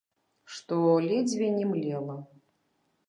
[0.53, 0.79] Што
[1.09, 2.17] ледзьве не млела.